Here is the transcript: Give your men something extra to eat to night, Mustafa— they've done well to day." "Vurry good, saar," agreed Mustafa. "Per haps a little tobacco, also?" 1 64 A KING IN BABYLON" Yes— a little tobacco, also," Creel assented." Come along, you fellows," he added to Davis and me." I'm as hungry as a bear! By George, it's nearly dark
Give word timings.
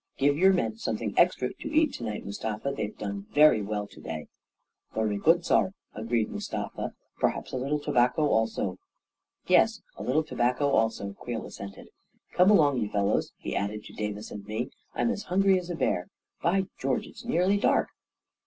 Give 0.17 0.35
your 0.35 0.51
men 0.51 0.77
something 0.77 1.13
extra 1.15 1.53
to 1.53 1.71
eat 1.71 1.93
to 1.93 2.03
night, 2.03 2.25
Mustafa— 2.25 2.73
they've 2.75 2.97
done 2.97 3.27
well 3.35 3.85
to 3.85 4.01
day." 4.01 4.25
"Vurry 4.95 5.19
good, 5.19 5.45
saar," 5.45 5.73
agreed 5.93 6.31
Mustafa. 6.31 6.95
"Per 7.19 7.27
haps 7.29 7.51
a 7.51 7.57
little 7.57 7.77
tobacco, 7.79 8.27
also?" 8.27 8.63
1 8.65 8.77
64 8.77 8.77
A 8.77 8.77
KING 8.77 8.81
IN 8.81 9.53
BABYLON" 9.53 9.87
Yes— 9.93 9.97
a 9.99 10.03
little 10.03 10.23
tobacco, 10.23 10.69
also," 10.71 11.13
Creel 11.13 11.45
assented." 11.45 11.89
Come 12.33 12.49
along, 12.49 12.79
you 12.79 12.89
fellows," 12.89 13.31
he 13.37 13.55
added 13.55 13.83
to 13.83 13.93
Davis 13.93 14.31
and 14.31 14.43
me." 14.47 14.71
I'm 14.95 15.11
as 15.11 15.21
hungry 15.25 15.59
as 15.59 15.69
a 15.69 15.75
bear! 15.75 16.07
By 16.41 16.65
George, 16.79 17.05
it's 17.05 17.23
nearly 17.23 17.57
dark 17.57 17.89